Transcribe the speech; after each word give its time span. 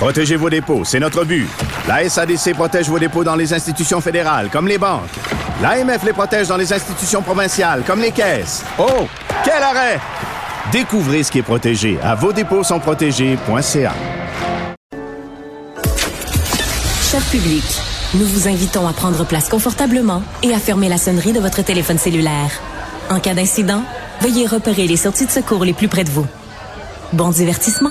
Protégez 0.00 0.36
vos 0.36 0.48
dépôts, 0.48 0.82
c'est 0.82 0.98
notre 0.98 1.26
but. 1.26 1.46
La 1.86 2.08
SADC 2.08 2.54
protège 2.54 2.88
vos 2.88 2.98
dépôts 2.98 3.22
dans 3.22 3.34
les 3.34 3.52
institutions 3.52 4.00
fédérales, 4.00 4.48
comme 4.50 4.66
les 4.66 4.78
banques. 4.78 5.10
L'AMF 5.60 6.02
les 6.04 6.14
protège 6.14 6.48
dans 6.48 6.56
les 6.56 6.72
institutions 6.72 7.20
provinciales, 7.20 7.82
comme 7.86 8.00
les 8.00 8.10
caisses. 8.10 8.64
Oh, 8.78 9.06
quel 9.44 9.62
arrêt! 9.62 10.00
Découvrez 10.72 11.22
ce 11.22 11.30
qui 11.30 11.40
est 11.40 11.42
protégé 11.42 11.98
à 12.02 12.14
vos 12.14 12.32
dépôts 12.32 12.64
sont 12.64 12.80
protégés.ca. 12.80 13.92
Cher 17.10 17.22
public, 17.30 17.64
nous 18.14 18.24
vous 18.24 18.48
invitons 18.48 18.88
à 18.88 18.94
prendre 18.94 19.26
place 19.26 19.50
confortablement 19.50 20.22
et 20.42 20.54
à 20.54 20.58
fermer 20.58 20.88
la 20.88 20.96
sonnerie 20.96 21.34
de 21.34 21.40
votre 21.40 21.60
téléphone 21.60 21.98
cellulaire. 21.98 22.52
En 23.10 23.20
cas 23.20 23.34
d'incident, 23.34 23.82
veuillez 24.22 24.46
repérer 24.46 24.86
les 24.86 24.96
sorties 24.96 25.26
de 25.26 25.30
secours 25.30 25.62
les 25.62 25.74
plus 25.74 25.88
près 25.88 26.04
de 26.04 26.10
vous. 26.10 26.26
Bon 27.12 27.28
divertissement. 27.28 27.90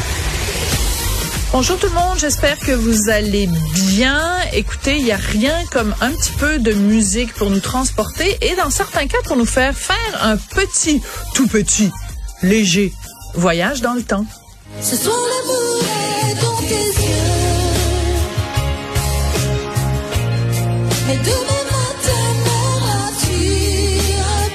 Bonjour 1.53 1.77
tout 1.77 1.87
le 1.87 1.93
monde, 1.93 2.17
j'espère 2.17 2.57
que 2.57 2.71
vous 2.71 3.09
allez 3.09 3.49
bien. 3.89 4.37
Écoutez, 4.53 4.95
il 4.95 5.03
n'y 5.03 5.11
a 5.11 5.17
rien 5.17 5.53
comme 5.69 5.93
un 5.99 6.09
petit 6.11 6.31
peu 6.39 6.59
de 6.59 6.71
musique 6.71 7.33
pour 7.33 7.49
nous 7.49 7.59
transporter 7.59 8.37
et 8.41 8.55
dans 8.55 8.69
certains 8.69 9.05
cas 9.05 9.17
pour 9.25 9.35
nous 9.35 9.45
faire 9.45 9.75
faire 9.75 9.97
un 10.21 10.37
petit, 10.37 11.01
tout 11.35 11.47
petit, 11.47 11.91
léger 12.41 12.93
voyage 13.35 13.81
dans 13.81 13.95
le 13.95 14.01
temps. 14.01 14.25
Ce 14.81 14.95
soir 14.95 15.17
l'amour 15.17 15.83
est 16.29 16.35
dans 16.41 16.55
tes 16.61 16.85
yeux. 17.01 17.33
Mais 21.07 21.17
demain 21.17 21.63
matin 21.75 22.23
m'aimeras-tu 22.45 23.41
un 24.19 24.49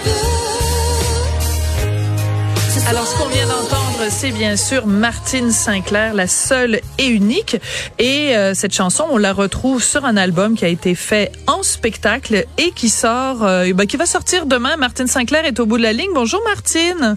peu? 2.81 2.89
Alors, 2.89 3.07
ce 3.07 3.15
qu'on 3.17 3.29
vient 3.29 3.47
d'entendre, 3.47 3.76
c'est 4.11 4.31
bien 4.31 4.57
sûr 4.57 4.87
Martine 4.87 5.51
Sinclair, 5.51 6.15
la 6.15 6.27
seule 6.27 6.81
et 6.99 7.07
unique. 7.07 7.57
Et 7.99 8.37
euh, 8.37 8.55
cette 8.55 8.75
chanson, 8.75 9.05
on 9.11 9.17
la 9.17 9.33
retrouve 9.33 9.83
sur 9.83 10.05
un 10.05 10.17
album 10.17 10.55
qui 10.55 10.65
a 10.65 10.69
été 10.69 10.95
fait 10.95 11.33
en 11.47 11.63
spectacle 11.63 12.45
et 12.59 12.71
qui 12.73 12.89
sort, 12.89 13.45
euh, 13.45 13.73
ben, 13.73 13.87
qui 13.87 13.97
va 13.97 14.07
sortir 14.07 14.47
demain. 14.47 14.77
Martine 14.77 15.07
Sinclair 15.07 15.45
est 15.45 15.61
au 15.61 15.67
bout 15.67 15.79
de 15.79 15.83
la 15.83 15.93
ligne. 15.93 16.11
Bonjour 16.15 16.41
Martine. 16.45 17.17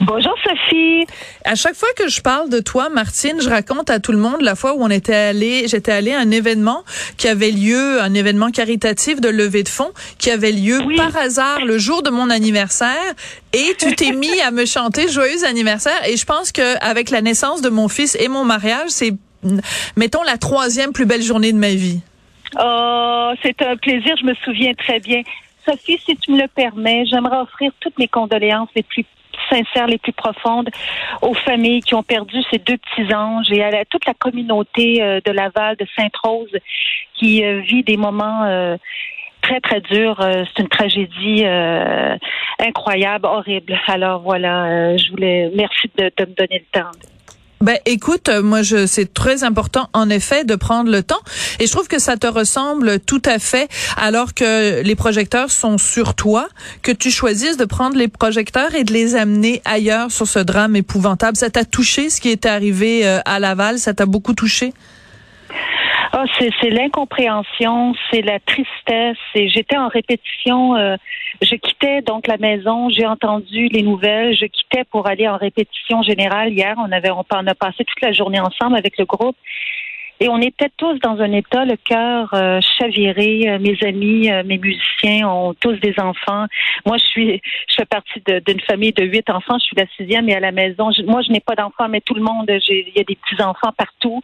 Bonjour 0.00 0.34
Sophie. 0.42 1.04
À 1.44 1.54
chaque 1.54 1.74
fois 1.74 1.90
que 1.94 2.08
je 2.08 2.22
parle 2.22 2.48
de 2.48 2.60
toi, 2.60 2.88
Martine, 2.88 3.38
je 3.38 3.50
raconte 3.50 3.90
à 3.90 4.00
tout 4.00 4.12
le 4.12 4.18
monde 4.18 4.40
la 4.40 4.54
fois 4.54 4.72
où 4.72 4.82
on 4.82 4.88
était 4.88 5.14
allé, 5.14 5.68
j'étais 5.68 5.92
allée 5.92 6.12
à 6.12 6.20
un 6.20 6.30
événement 6.30 6.84
qui 7.18 7.28
avait 7.28 7.50
lieu, 7.50 8.00
un 8.00 8.14
événement 8.14 8.50
caritatif 8.50 9.20
de 9.20 9.28
levée 9.28 9.62
de 9.62 9.68
fonds 9.68 9.90
qui 10.18 10.30
avait 10.30 10.52
lieu 10.52 10.80
par 10.96 11.14
hasard 11.14 11.66
le 11.66 11.76
jour 11.76 12.02
de 12.02 12.08
mon 12.08 12.30
anniversaire 12.30 13.12
et 13.52 13.74
tu 13.78 13.94
t'es 13.94 14.12
mis 14.12 14.40
à 14.40 14.50
me 14.50 14.64
chanter 14.64 15.06
joyeux 15.06 15.44
anniversaire 15.44 16.08
et 16.08 16.16
je 16.16 16.24
pense 16.24 16.50
que 16.50 16.82
avec 16.82 17.10
la 17.10 17.20
naissance 17.20 17.60
de 17.60 17.68
mon 17.68 17.88
fils 17.88 18.16
et 18.18 18.28
mon 18.28 18.46
mariage, 18.46 18.88
c'est 18.88 19.12
mettons 19.96 20.22
la 20.22 20.38
troisième 20.38 20.92
plus 20.92 21.04
belle 21.04 21.22
journée 21.22 21.52
de 21.52 21.58
ma 21.58 21.74
vie. 21.74 22.00
Oh, 22.58 23.32
c'est 23.42 23.60
un 23.60 23.76
plaisir, 23.76 24.16
je 24.18 24.24
me 24.24 24.34
souviens 24.46 24.72
très 24.72 24.98
bien. 24.98 25.20
Sophie, 25.66 25.98
si 26.06 26.16
tu 26.16 26.32
me 26.32 26.40
le 26.40 26.48
permets, 26.48 27.04
j'aimerais 27.04 27.40
offrir 27.40 27.70
toutes 27.80 27.98
mes 27.98 28.08
condoléances 28.08 28.70
les 28.74 28.82
plus 28.82 29.04
sincères, 29.50 29.86
les 29.86 29.98
plus 29.98 30.12
profondes 30.12 30.70
aux 31.22 31.34
familles 31.34 31.82
qui 31.82 31.94
ont 31.94 32.02
perdu 32.02 32.38
ces 32.50 32.58
deux 32.58 32.76
petits 32.78 33.14
anges 33.14 33.50
et 33.50 33.62
à 33.62 33.84
toute 33.84 34.06
la 34.06 34.14
communauté 34.14 35.02
euh, 35.02 35.20
de 35.24 35.32
Laval, 35.32 35.76
de 35.76 35.86
Sainte-Rose, 35.96 36.56
qui 37.14 37.44
euh, 37.44 37.60
vit 37.60 37.82
des 37.82 37.96
moments 37.96 38.44
euh, 38.44 38.76
très, 39.42 39.60
très 39.60 39.80
durs. 39.80 40.18
C'est 40.20 40.62
une 40.62 40.68
tragédie 40.68 41.44
incroyable, 42.58 43.26
horrible. 43.26 43.78
Alors 43.86 44.20
voilà, 44.20 44.96
je 44.96 45.10
voulais, 45.10 45.50
merci 45.54 45.90
de 45.96 46.04
me 46.04 46.34
donner 46.34 46.64
le 46.72 46.80
temps. 46.80 46.90
Ben 47.62 47.76
écoute, 47.84 48.30
euh, 48.30 48.42
moi 48.42 48.62
je 48.62 48.86
c'est 48.86 49.12
très 49.12 49.44
important 49.44 49.90
en 49.92 50.08
effet 50.08 50.44
de 50.44 50.54
prendre 50.54 50.90
le 50.90 51.02
temps. 51.02 51.20
Et 51.58 51.66
je 51.66 51.70
trouve 51.70 51.88
que 51.88 51.98
ça 51.98 52.16
te 52.16 52.26
ressemble 52.26 53.00
tout 53.00 53.20
à 53.26 53.38
fait 53.38 53.68
alors 53.98 54.32
que 54.32 54.80
les 54.80 54.94
projecteurs 54.94 55.50
sont 55.50 55.76
sur 55.76 56.14
toi 56.14 56.48
que 56.82 56.90
tu 56.90 57.10
choisisses 57.10 57.58
de 57.58 57.66
prendre 57.66 57.98
les 57.98 58.08
projecteurs 58.08 58.74
et 58.74 58.82
de 58.82 58.94
les 58.94 59.14
amener 59.14 59.60
ailleurs 59.66 60.10
sur 60.10 60.26
ce 60.26 60.38
drame 60.38 60.74
épouvantable. 60.74 61.36
Ça 61.36 61.50
t'a 61.50 61.66
touché 61.66 62.08
ce 62.08 62.22
qui 62.22 62.30
était 62.30 62.48
arrivé 62.48 63.06
euh, 63.06 63.20
à 63.26 63.38
Laval, 63.38 63.78
ça 63.78 63.92
t'a 63.92 64.06
beaucoup 64.06 64.32
touché? 64.32 64.72
Ah, 66.12 66.24
c'est, 66.38 66.70
l'incompréhension, 66.70 67.94
c'est 68.10 68.22
la 68.22 68.40
tristesse. 68.40 69.16
J'étais 69.34 69.76
en 69.76 69.86
répétition. 69.86 70.74
euh, 70.74 70.96
je 71.40 71.54
quittais 71.54 72.02
donc 72.02 72.26
la 72.26 72.36
maison. 72.36 72.88
J'ai 72.88 73.06
entendu 73.06 73.68
les 73.68 73.82
nouvelles. 73.82 74.34
Je 74.34 74.46
quittais 74.46 74.84
pour 74.90 75.06
aller 75.06 75.28
en 75.28 75.36
répétition 75.36 76.02
générale 76.02 76.52
hier. 76.52 76.74
On 76.78 76.90
avait, 76.90 77.10
on, 77.10 77.24
on 77.32 77.46
a 77.46 77.54
passé 77.54 77.84
toute 77.84 78.00
la 78.02 78.12
journée 78.12 78.40
ensemble 78.40 78.76
avec 78.76 78.98
le 78.98 79.04
groupe. 79.04 79.36
Et 80.22 80.28
on 80.28 80.38
était 80.38 80.68
tous 80.76 80.98
dans 80.98 81.18
un 81.20 81.32
état, 81.32 81.64
le 81.64 81.76
cœur 81.76 82.28
euh, 82.34 82.60
chaviré. 82.78 83.48
Euh, 83.48 83.58
Mes 83.58 83.78
amis, 83.82 84.30
euh, 84.30 84.42
mes 84.44 84.58
musiciens 84.58 85.26
ont 85.26 85.54
tous 85.54 85.72
des 85.80 85.94
enfants. 85.98 86.44
Moi, 86.84 86.98
je 86.98 87.04
suis, 87.06 87.40
je 87.68 87.74
fais 87.76 87.86
partie 87.86 88.20
d'une 88.46 88.60
famille 88.60 88.92
de 88.92 89.02
huit 89.04 89.30
enfants. 89.30 89.56
Je 89.58 89.64
suis 89.64 89.76
la 89.76 89.86
sixième 89.96 90.28
et 90.28 90.34
à 90.34 90.40
la 90.40 90.52
maison. 90.52 90.90
je- 90.92 91.02
moi, 91.04 91.22
je 91.22 91.32
n'ai 91.32 91.40
pas 91.40 91.54
d'enfants, 91.54 91.88
mais 91.88 92.02
tout 92.02 92.12
le 92.14 92.20
monde, 92.20 92.44
j'ai- 92.66 92.86
il 92.88 92.92
y 92.94 93.00
a 93.00 93.04
des 93.04 93.16
petits 93.16 93.42
enfants 93.42 93.72
partout 93.76 94.20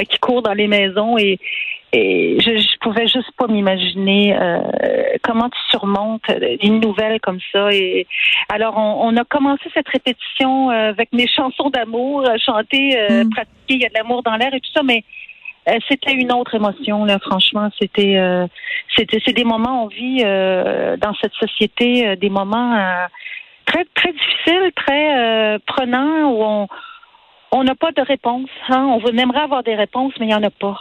euh, 0.00 0.04
qui 0.04 0.18
courent 0.18 0.42
dans 0.42 0.52
les 0.52 0.66
maisons 0.66 1.16
et, 1.16 1.38
et 1.92 2.38
je, 2.40 2.56
je 2.58 2.78
pouvais 2.80 3.06
juste 3.06 3.30
pas 3.38 3.46
m'imaginer 3.46 4.36
euh, 4.36 4.58
comment 5.22 5.48
tu 5.48 5.60
surmontes 5.70 6.28
une 6.60 6.80
nouvelle 6.80 7.20
comme 7.20 7.38
ça. 7.52 7.72
Et 7.72 8.08
alors, 8.48 8.76
on, 8.76 9.08
on 9.14 9.16
a 9.16 9.24
commencé 9.24 9.62
cette 9.72 9.88
répétition 9.88 10.72
euh, 10.72 10.88
avec 10.88 11.12
mes 11.12 11.28
chansons 11.36 11.70
d'amour, 11.70 12.24
chanter, 12.44 12.98
euh, 12.98 13.22
pratiquer. 13.30 13.52
Il 13.68 13.82
y 13.82 13.86
a 13.86 13.90
de 13.90 13.94
l'amour 13.94 14.24
dans 14.24 14.34
l'air 14.34 14.52
et 14.52 14.58
tout 14.60 14.72
ça, 14.74 14.82
mais 14.82 15.04
c'était 15.88 16.12
une 16.12 16.32
autre 16.32 16.54
émotion 16.54 17.04
là. 17.04 17.18
Franchement, 17.18 17.68
c'était, 17.78 18.18
euh, 18.18 18.46
c'était, 18.96 19.20
c'est 19.24 19.32
des 19.32 19.44
moments 19.44 19.84
on 19.84 19.86
vit 19.88 20.22
euh, 20.24 20.96
dans 20.96 21.14
cette 21.14 21.34
société, 21.34 22.06
euh, 22.06 22.16
des 22.16 22.30
moments 22.30 22.74
euh, 22.74 23.06
très 23.66 23.84
très 23.94 24.12
difficiles, 24.12 24.72
très 24.76 25.18
euh, 25.18 25.58
prenants 25.66 26.30
où 26.30 26.42
on 26.42 26.68
on 27.52 27.64
n'a 27.64 27.74
pas 27.74 27.92
de 27.92 28.02
réponse. 28.02 28.50
Hein? 28.68 28.98
On 29.04 29.16
aimerait 29.16 29.40
avoir 29.40 29.62
des 29.62 29.74
réponses, 29.74 30.12
mais 30.18 30.26
il 30.26 30.28
n'y 30.28 30.34
en 30.34 30.42
a 30.42 30.50
pas. 30.50 30.78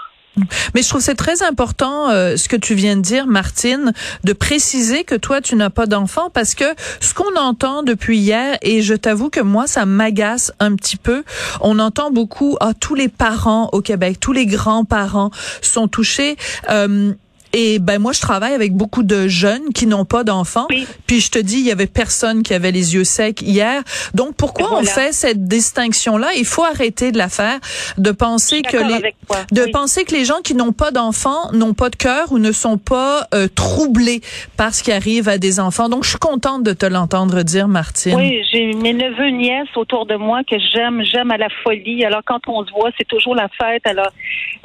Mais 0.73 0.81
je 0.81 0.89
trouve 0.89 1.01
c'est 1.01 1.15
très 1.15 1.43
important 1.43 2.09
euh, 2.09 2.37
ce 2.37 2.49
que 2.49 2.55
tu 2.55 2.75
viens 2.75 2.97
de 2.97 3.01
dire, 3.01 3.27
Martine, 3.27 3.93
de 4.23 4.33
préciser 4.33 5.03
que 5.03 5.15
toi 5.15 5.41
tu 5.41 5.55
n'as 5.55 5.69
pas 5.69 5.85
d'enfant 5.85 6.29
parce 6.29 6.55
que 6.55 6.65
ce 6.99 7.13
qu'on 7.13 7.35
entend 7.37 7.83
depuis 7.83 8.17
hier 8.17 8.57
et 8.61 8.81
je 8.81 8.93
t'avoue 8.93 9.29
que 9.29 9.41
moi 9.41 9.67
ça 9.67 9.85
m'agace 9.85 10.51
un 10.59 10.75
petit 10.75 10.97
peu. 10.97 11.23
On 11.61 11.79
entend 11.79 12.11
beaucoup 12.11 12.57
ah 12.59 12.73
tous 12.79 12.95
les 12.95 13.07
parents 13.07 13.69
au 13.71 13.81
Québec, 13.81 14.19
tous 14.19 14.33
les 14.33 14.45
grands-parents 14.45 15.31
sont 15.61 15.87
touchés. 15.87 16.37
Euh, 16.69 17.13
et 17.55 17.79
ben 17.79 17.99
moi 17.99 18.11
je 18.11 18.19
travaille 18.19 18.53
avec 18.53 18.73
beaucoup 18.73 19.01
de 19.01 19.29
jeunes 19.29 19.71
qui 19.73 19.87
n'ont 19.87 20.03
pas 20.03 20.25
d'enfants. 20.25 20.67
Puis 21.07 21.21
je 21.21 21.31
te 21.31 21.39
dis 21.39 21.59
il 21.59 21.65
y 21.65 21.71
avait 21.71 21.87
personne 21.87 22.43
qui 22.43 22.53
avait 22.53 22.71
les 22.71 22.95
yeux 22.95 23.05
secs 23.05 23.41
hier. 23.41 23.81
Donc 24.13 24.35
pourquoi 24.35 24.77
on 24.77 24.83
fait 24.83 25.13
cette 25.13 25.45
distinction 25.45 26.17
là 26.17 26.27
Il 26.35 26.45
faut 26.45 26.65
arrêter 26.65 27.13
de 27.13 27.17
la 27.17 27.29
faire, 27.29 27.59
de 27.97 28.11
penser 28.11 28.61
que 28.61 28.75
les 28.75 29.13
de 29.51 29.63
oui. 29.63 29.71
penser 29.71 30.03
que 30.03 30.13
les 30.13 30.25
gens 30.25 30.41
qui 30.43 30.53
n'ont 30.53 30.73
pas 30.73 30.91
d'enfants 30.91 31.51
n'ont 31.53 31.73
pas 31.73 31.89
de 31.89 31.95
cœur 31.95 32.31
ou 32.31 32.39
ne 32.39 32.51
sont 32.51 32.77
pas 32.77 33.27
euh, 33.33 33.47
troublés 33.47 34.21
par 34.57 34.73
ce 34.73 34.83
qui 34.83 34.91
arrive 34.91 35.29
à 35.29 35.37
des 35.37 35.61
enfants. 35.61 35.87
Donc 35.87 36.03
je 36.03 36.09
suis 36.09 36.19
contente 36.19 36.63
de 36.63 36.73
te 36.73 36.85
l'entendre 36.85 37.41
dire 37.43 37.69
Martine. 37.69 38.15
Oui, 38.15 38.43
j'ai 38.51 38.73
mes 38.73 38.93
neveux, 38.93 39.29
nièces 39.29 39.75
autour 39.77 40.05
de 40.05 40.15
moi 40.15 40.41
que 40.43 40.57
j'aime, 40.73 41.03
j'aime 41.03 41.31
à 41.31 41.37
la 41.37 41.49
folie. 41.63 42.03
Alors 42.03 42.21
quand 42.25 42.41
on 42.47 42.65
se 42.65 42.71
voit, 42.71 42.91
c'est 42.97 43.07
toujours 43.07 43.35
la 43.35 43.47
fête. 43.47 43.87
Alors 43.87 44.11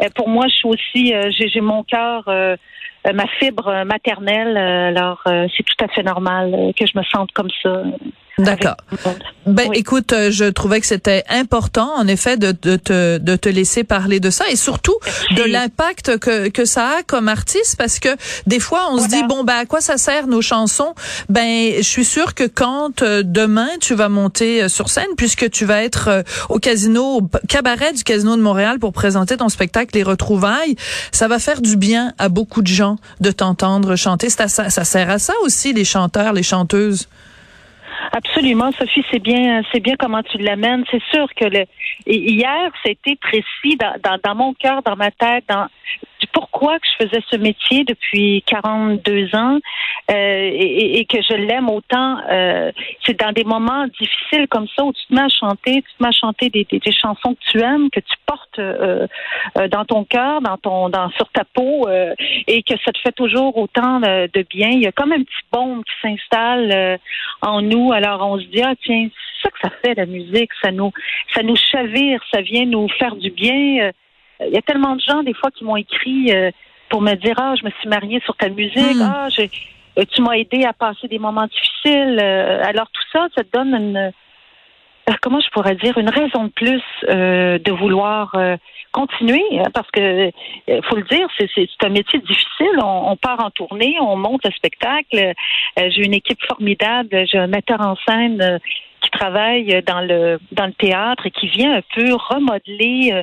euh, 0.01 0.09
pour 0.15 0.29
moi, 0.29 0.47
je 0.49 0.55
suis 0.55 0.69
aussi, 0.69 1.15
euh, 1.15 1.31
j'ai 1.31 1.61
mon 1.61 1.85
cœur 1.85 2.25
euh, 2.29 2.57
ma 3.15 3.27
fibre 3.39 3.85
maternelle. 3.85 4.57
Alors, 4.57 5.23
euh, 5.27 5.47
c'est 5.57 5.63
tout 5.63 5.85
à 5.85 5.89
fait 5.89 6.03
normal 6.03 6.55
euh, 6.55 6.73
que 6.73 6.87
je 6.87 6.97
me 6.97 7.03
sente 7.05 7.33
comme 7.33 7.51
ça. 7.63 7.83
D'accord. 8.45 8.77
Ben, 9.47 9.69
Oui. 9.71 9.79
écoute, 9.79 10.13
euh, 10.13 10.31
je 10.31 10.45
trouvais 10.45 10.81
que 10.81 10.87
c'était 10.87 11.25
important, 11.29 11.91
en 11.97 12.07
effet, 12.07 12.37
de, 12.37 12.55
de, 12.63 12.77
te, 12.77 13.19
de 13.19 13.37
te 13.37 13.49
laisser 13.49 13.85
parler 13.85 14.21
de 14.21 14.31
ça 14.31 14.45
et 14.51 14.57
surtout 14.57 14.97
de 15.37 15.43
l'impact 15.43 16.19
que, 16.19 16.49
que 16.49 16.65
ça 16.65 16.99
a 16.99 17.03
comme 17.03 17.29
artiste 17.29 17.77
parce 17.77 17.99
que 17.99 18.09
des 18.47 18.61
fois, 18.61 18.89
on 18.91 18.99
se 18.99 19.09
dit, 19.09 19.23
bon, 19.29 19.45
ben, 19.45 19.57
à 19.57 19.65
quoi 19.67 19.81
ça 19.81 19.97
sert 19.97 20.27
nos 20.27 20.43
chansons? 20.43 20.95
Ben, 21.29 21.73
je 21.77 21.83
suis 21.83 22.05
sûre 22.05 22.35
que 22.35 22.45
quand 22.45 23.03
euh, 23.03 23.23
demain 23.25 23.69
tu 23.81 23.95
vas 23.95 24.09
monter 24.09 24.63
euh, 24.63 24.69
sur 24.69 24.89
scène, 24.91 25.07
puisque 25.17 25.51
tu 25.51 25.65
vas 25.65 25.83
être 25.83 26.25
au 26.49 26.59
casino, 26.59 27.19
au 27.19 27.31
cabaret 27.49 27.93
du 27.93 28.05
Casino 28.05 28.37
de 28.37 28.43
Montréal 28.43 28.79
pour 28.79 28.93
présenter 28.93 29.37
ton 29.37 29.49
spectacle 29.49 29.95
Les 29.95 30.03
Retrouvailles, 30.03 30.77
ça 31.13 31.29
va 31.29 31.39
faire 31.39 31.61
du 31.63 31.77
bien 31.77 32.13
à 32.19 32.29
beaucoup 32.29 32.63
de 32.63 32.69
gens 32.69 32.97
de 33.21 33.31
t'entendre 33.31 33.97
chanter. 33.97 34.29
Ça, 34.31 34.49
ça 34.49 34.85
sert 34.85 35.11
à 35.11 35.19
ça 35.19 35.33
aussi, 35.45 35.73
les 35.73 35.85
chanteurs, 35.85 36.33
les 36.33 36.43
chanteuses? 36.43 37.09
Absolument, 38.13 38.73
Sophie, 38.73 39.05
c'est 39.11 39.21
bien, 39.21 39.63
c'est 39.73 39.81
bien 39.81 39.95
comment 39.97 40.23
tu 40.23 40.39
l'amènes. 40.39 40.85
C'est 40.91 41.03
sûr 41.13 41.29
que 41.35 41.45
le 41.45 41.65
hier, 42.07 42.73
c'était 42.85 43.17
précis 43.17 43.77
dans, 43.79 44.19
dans, 44.23 44.35
mon 44.35 44.53
cœur, 44.55 44.83
dans 44.83 44.97
ma 44.97 45.13
tête, 45.13 45.45
dans 45.49 45.67
pourquoi 46.33 46.79
que 46.79 46.87
je 46.87 47.07
faisais 47.07 47.23
ce 47.31 47.37
métier 47.37 47.85
depuis 47.85 48.43
42 48.47 49.35
ans 49.35 49.59
euh, 50.11 50.15
et, 50.15 51.01
et 51.01 51.05
que 51.05 51.19
je 51.23 51.35
l'aime 51.35 51.69
autant. 51.69 52.19
Euh, 52.31 52.73
c'est 53.05 53.19
dans 53.19 53.33
des 53.33 53.45
moments 53.45 53.87
difficiles 53.87 54.47
comme 54.49 54.67
ça 54.77 54.85
où 54.85 54.93
tu 54.93 55.07
te 55.07 55.15
mets 55.15 55.23
à 55.23 55.29
chanter, 55.29 55.83
tu 55.83 55.97
te 55.97 56.03
mets 56.03 56.09
à 56.09 56.13
chanter 56.13 56.51
des, 56.51 56.65
des, 56.65 56.79
des 56.79 56.93
chansons 56.93 57.35
que 57.35 57.51
tu 57.51 57.61
aimes, 57.61 57.91
que 57.91 58.01
tu 58.01 58.15
portes 58.27 58.59
euh, 58.59 59.07
euh, 59.59 59.69
dans 59.69 59.85
ton 59.85 60.05
cœur, 60.05 60.41
dans 60.41 60.57
ton, 60.57 60.89
dans 60.89 61.11
sur 61.11 61.29
ta 61.31 61.45
peau, 61.45 61.89
euh, 61.89 62.15
et 62.47 62.63
que 62.63 62.75
ça 62.85 62.93
te 62.93 62.99
fait 63.01 63.13
toujours 63.13 63.57
autant 63.57 64.01
de, 64.01 64.47
bien. 64.51 64.71
Il 64.71 64.83
y 64.83 64.87
a 64.87 64.93
comme 64.93 65.13
un 65.13 65.23
petit 65.23 65.45
baume 65.53 65.83
qui 65.85 65.93
s'installe 66.03 66.71
euh, 66.73 66.97
en 67.43 67.63
nous. 67.63 67.93
Alors 67.93 68.27
on 68.27 68.39
se 68.39 68.45
dit 68.47 68.63
ah 68.63 68.75
tiens, 68.83 69.09
c'est 69.09 69.49
ça 69.49 69.51
que 69.51 69.59
ça 69.63 69.71
fait 69.83 69.95
la 69.95 70.07
musique, 70.07 70.51
ça 70.63 70.71
nous, 70.71 70.93
ça 71.35 71.43
nous 71.43 71.57
chavire, 71.57 72.21
ça 72.33 72.41
vient 72.41 72.67
nous 72.67 72.89
faire 72.99 73.17
du 73.17 73.31
bien. 73.31 73.91
Euh, 74.41 74.47
Il 74.49 74.53
y 74.55 74.59
a 74.59 74.63
tellement 74.63 74.97
de 74.97 75.01
gens 75.01 75.23
des 75.23 75.35
fois 75.35 75.51
qui 75.51 75.65
m'ont 75.65 75.77
écrit 75.77 76.33
euh, 76.33 76.51
pour 76.89 77.01
me 77.03 77.15
dire 77.15 77.35
ah 77.39 77.55
je 77.59 77.65
me 77.65 77.71
suis 77.79 77.89
mariée 77.89 78.21
sur 78.25 78.37
ta 78.37 78.49
musique, 78.49 78.97
Mm. 78.97 79.03
ah 79.15 79.29
j'ai 79.31 79.51
euh, 79.99 80.05
tu 80.13 80.23
m'as 80.23 80.35
aidé 80.35 80.65
à 80.65 80.73
passer 80.73 81.09
des 81.09 81.19
moments 81.19 81.47
difficiles. 81.47 82.21
Alors 82.21 82.89
tout 82.93 83.03
ça, 83.13 83.27
ça 83.35 83.43
te 83.45 83.51
donne 83.53 83.75
une 83.75 84.13
comment 85.23 85.41
je 85.41 85.51
pourrais 85.51 85.75
dire 85.75 85.99
une 85.99 86.09
raison 86.09 86.45
de 86.45 86.51
plus 86.51 86.83
euh, 87.09 87.59
de 87.59 87.73
vouloir 87.73 88.33
euh, 88.37 88.57
continuer 88.93 89.43
hein, 89.59 89.71
parce 89.75 89.91
que 89.91 90.01
euh, 90.71 90.81
faut 90.89 90.97
le 90.97 91.03
dire 91.03 91.27
c'est 91.39 91.49
un 91.85 91.89
métier 91.89 92.19
difficile 92.21 92.77
on, 92.83 93.11
on 93.13 93.17
part 93.17 93.45
en 93.45 93.51
tournée 93.51 93.97
on 94.01 94.17
monte 94.17 94.45
le 94.45 94.53
spectacle 94.53 95.33
Euh, 95.79 95.89
j'ai 95.91 96.05
une 96.05 96.15
équipe 96.15 96.43
formidable 96.47 97.25
j'ai 97.31 97.39
un 97.39 97.47
metteur 97.47 97.81
en 97.81 97.97
scène 98.07 98.41
euh, 98.43 98.59
qui 99.01 99.11
travaille 99.11 99.83
dans 99.87 100.01
le 100.01 100.39
dans 100.53 100.67
le 100.67 100.73
théâtre 100.73 101.27
et 101.27 101.31
qui 101.31 101.49
vient 101.49 101.77
un 101.77 101.83
peu 101.95 102.13
remodeler 102.15 103.13
euh, 103.13 103.23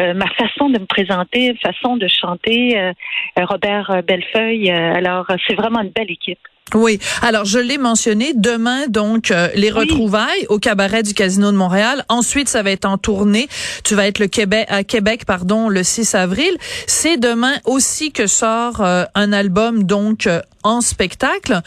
euh, 0.00 0.14
ma 0.14 0.28
façon 0.28 0.70
de 0.70 0.78
me 0.78 0.86
présenter 0.86 1.54
façon 1.62 1.96
de 1.96 2.08
chanter 2.08 2.78
euh, 2.78 2.92
euh, 3.38 3.44
Robert 3.44 3.90
euh, 3.90 4.02
Bellefeuille 4.02 4.70
Euh, 4.70 4.94
alors 4.94 5.26
euh, 5.30 5.36
c'est 5.46 5.54
vraiment 5.54 5.80
une 5.80 5.90
belle 5.90 6.10
équipe 6.10 6.38
Oui. 6.74 6.98
Alors, 7.22 7.44
je 7.44 7.58
l'ai 7.58 7.78
mentionné. 7.78 8.32
Demain, 8.34 8.86
donc, 8.88 9.30
euh, 9.30 9.48
les 9.54 9.70
retrouvailles 9.70 10.44
au 10.50 10.58
cabaret 10.58 11.02
du 11.02 11.14
Casino 11.14 11.50
de 11.50 11.56
Montréal. 11.56 12.04
Ensuite, 12.08 12.48
ça 12.48 12.62
va 12.62 12.70
être 12.70 12.84
en 12.84 12.98
tournée. 12.98 13.48
Tu 13.84 13.94
vas 13.94 14.06
être 14.06 14.18
le 14.18 14.26
Québec, 14.26 14.66
à 14.68 14.84
Québec, 14.84 15.24
pardon, 15.26 15.70
le 15.70 15.82
6 15.82 16.14
avril. 16.14 16.54
C'est 16.86 17.16
demain 17.16 17.54
aussi 17.64 18.12
que 18.12 18.26
sort 18.26 18.82
euh, 18.82 19.04
un 19.14 19.32
album, 19.32 19.84
donc, 19.84 20.26
euh, 20.26 20.40
en 20.62 20.82
spectacle. 20.82 21.60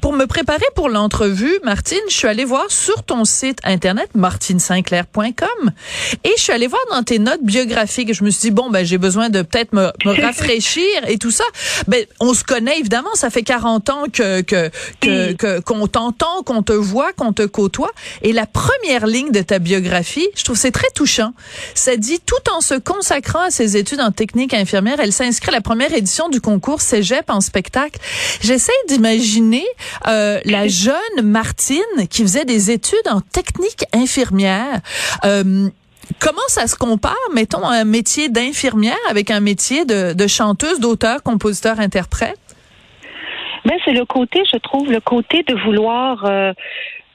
Pour 0.00 0.12
me 0.12 0.26
préparer 0.26 0.64
pour 0.74 0.88
l'entrevue, 0.88 1.58
Martine, 1.64 1.98
je 2.08 2.14
suis 2.14 2.28
allée 2.28 2.44
voir 2.44 2.70
sur 2.70 3.02
ton 3.02 3.24
site 3.24 3.58
internet 3.64 4.08
martinesinclair.com 4.14 5.70
et 6.24 6.32
je 6.36 6.42
suis 6.42 6.52
allée 6.52 6.66
voir 6.66 6.80
dans 6.90 7.02
tes 7.02 7.18
notes 7.18 7.42
biographiques. 7.42 8.12
Je 8.14 8.22
me 8.24 8.30
suis 8.30 8.40
dit 8.42 8.50
bon 8.50 8.70
ben 8.70 8.84
j'ai 8.84 8.98
besoin 8.98 9.28
de 9.30 9.42
peut-être 9.42 9.72
me, 9.72 9.90
me 10.04 10.22
rafraîchir 10.22 10.84
et 11.08 11.18
tout 11.18 11.30
ça. 11.30 11.44
Ben 11.88 12.04
on 12.20 12.34
se 12.34 12.44
connaît 12.44 12.78
évidemment, 12.78 13.14
ça 13.14 13.30
fait 13.30 13.42
40 13.42 13.90
ans 13.90 14.04
que 14.12 14.42
que 14.42 14.70
que 15.00 15.32
que- 15.32 15.60
qu'on 15.60 15.86
t'entend, 15.86 16.42
qu'on 16.44 16.62
te 16.62 16.72
voit, 16.72 17.12
qu'on 17.12 17.32
te 17.32 17.42
côtoie 17.46 17.90
et 18.22 18.32
la 18.32 18.46
première 18.46 19.06
ligne 19.06 19.30
de 19.32 19.42
ta 19.42 19.58
biographie, 19.58 20.28
je 20.36 20.44
trouve 20.44 20.56
c'est 20.56 20.70
très 20.70 20.90
touchant. 20.94 21.32
Ça 21.74 21.96
dit 21.96 22.20
tout 22.24 22.50
en 22.54 22.60
se 22.60 22.74
consacrant 22.74 23.40
à 23.42 23.50
ses 23.50 23.76
études 23.76 24.00
en 24.00 24.12
technique 24.12 24.54
infirmière, 24.54 24.96
elle 25.00 25.12
s'inscrit 25.12 25.48
à 25.50 25.54
la 25.54 25.60
première 25.60 25.92
édition 25.94 26.28
du 26.28 26.40
concours 26.40 26.80
Cégep 26.82 27.30
en 27.30 27.40
spectacle. 27.40 27.98
J'essaie 28.40 28.72
d'imaginer 28.88 29.64
euh, 30.06 30.40
la 30.44 30.68
jeune 30.68 31.22
Martine 31.22 32.08
qui 32.10 32.22
faisait 32.22 32.44
des 32.44 32.70
études 32.70 33.08
en 33.10 33.20
technique 33.20 33.84
infirmière. 33.92 34.80
Euh, 35.24 35.68
Comment 36.20 36.48
ça 36.48 36.66
se 36.66 36.74
compare, 36.74 37.14
mettons, 37.34 37.66
un 37.66 37.84
métier 37.84 38.30
d'infirmière 38.30 38.96
avec 39.10 39.30
un 39.30 39.40
métier 39.40 39.84
de, 39.84 40.14
de 40.14 40.26
chanteuse, 40.26 40.80
d'auteur, 40.80 41.22
compositeur, 41.22 41.80
interprète? 41.80 42.38
Mais 43.66 43.76
c'est 43.84 43.92
le 43.92 44.06
côté, 44.06 44.42
je 44.50 44.56
trouve, 44.56 44.90
le 44.90 45.00
côté 45.00 45.42
de 45.46 45.54
vouloir. 45.54 46.24
euh, 46.24 46.52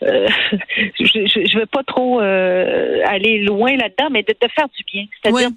euh, 0.03 0.27
je 0.99 1.55
ne 1.55 1.59
veux 1.59 1.65
pas 1.65 1.81
trop 1.83 2.21
euh, 2.21 3.01
aller 3.07 3.39
loin 3.39 3.75
là-dedans, 3.75 4.09
mais 4.11 4.21
de, 4.21 4.35
de 4.39 4.47
faire 4.53 4.67
du 4.77 4.83
bien. 4.83 5.05
C'est-à-dire 5.23 5.49